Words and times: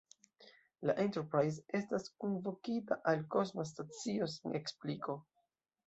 La 0.89 0.95
Enterprise 1.03 1.77
estas 1.81 2.09
kunvokita 2.25 2.99
al 3.13 3.25
kosma 3.37 3.71
stacio 3.77 4.33
sen 4.41 4.61
ekspliko. 4.63 5.21